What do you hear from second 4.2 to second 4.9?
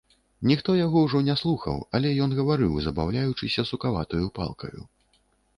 палкаю.